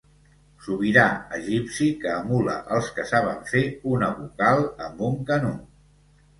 Sobirà 0.67 1.03
egipci 1.39 1.89
que 2.05 2.15
emula 2.23 2.57
els 2.79 2.89
que 2.97 3.07
saben 3.11 3.47
fer 3.53 3.63
una 3.95 4.11
vocal 4.19 4.67
amb 4.89 5.09
un 5.13 5.25
canut. 5.33 5.65